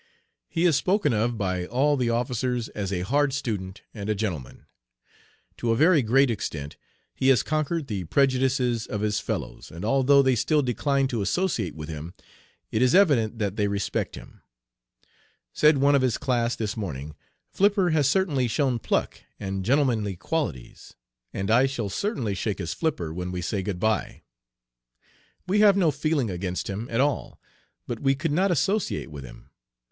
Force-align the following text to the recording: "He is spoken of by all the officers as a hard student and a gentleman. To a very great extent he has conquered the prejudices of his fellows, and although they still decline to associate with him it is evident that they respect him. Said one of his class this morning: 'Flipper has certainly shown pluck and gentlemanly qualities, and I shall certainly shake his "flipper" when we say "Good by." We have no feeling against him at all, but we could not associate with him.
"He 0.49 0.65
is 0.65 0.75
spoken 0.75 1.13
of 1.13 1.37
by 1.37 1.67
all 1.67 1.95
the 1.95 2.09
officers 2.09 2.69
as 2.69 2.91
a 2.91 3.01
hard 3.01 3.33
student 3.33 3.83
and 3.93 4.09
a 4.09 4.15
gentleman. 4.15 4.65
To 5.57 5.69
a 5.69 5.75
very 5.75 6.01
great 6.01 6.31
extent 6.31 6.75
he 7.13 7.27
has 7.27 7.43
conquered 7.43 7.85
the 7.85 8.05
prejudices 8.05 8.87
of 8.87 9.01
his 9.01 9.19
fellows, 9.19 9.69
and 9.69 9.85
although 9.85 10.23
they 10.23 10.33
still 10.35 10.63
decline 10.63 11.07
to 11.09 11.21
associate 11.21 11.75
with 11.75 11.87
him 11.87 12.15
it 12.71 12.81
is 12.81 12.95
evident 12.95 13.37
that 13.37 13.57
they 13.57 13.67
respect 13.67 14.15
him. 14.15 14.41
Said 15.53 15.77
one 15.77 15.93
of 15.93 16.01
his 16.01 16.17
class 16.17 16.55
this 16.55 16.75
morning: 16.75 17.13
'Flipper 17.51 17.91
has 17.91 18.09
certainly 18.09 18.47
shown 18.47 18.79
pluck 18.79 19.19
and 19.39 19.63
gentlemanly 19.63 20.15
qualities, 20.15 20.95
and 21.31 21.51
I 21.51 21.67
shall 21.67 21.89
certainly 21.89 22.33
shake 22.33 22.57
his 22.57 22.73
"flipper" 22.73 23.13
when 23.13 23.31
we 23.31 23.43
say 23.43 23.61
"Good 23.61 23.79
by." 23.79 24.23
We 25.45 25.59
have 25.59 25.77
no 25.77 25.91
feeling 25.91 26.31
against 26.31 26.71
him 26.71 26.87
at 26.89 27.01
all, 27.01 27.39
but 27.85 27.99
we 27.99 28.15
could 28.15 28.31
not 28.31 28.49
associate 28.49 29.11
with 29.11 29.23
him. 29.23 29.51